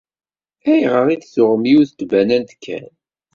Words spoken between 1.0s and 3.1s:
i d-tuɣem yiwet n tbanant kan?